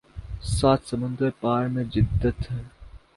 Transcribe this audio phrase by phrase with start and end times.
[0.49, 2.61] سات سمندر پار میں جدت ہے